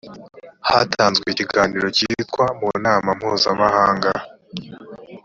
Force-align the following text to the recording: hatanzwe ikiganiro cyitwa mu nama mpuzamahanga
hatanzwe 0.69 1.25
ikiganiro 1.29 1.87
cyitwa 1.95 2.43
mu 2.59 2.69
nama 2.83 3.09
mpuzamahanga 3.17 4.11